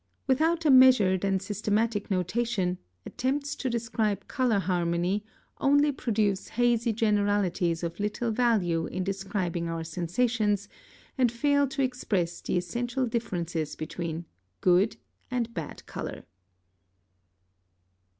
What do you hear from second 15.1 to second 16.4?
and "bad" color.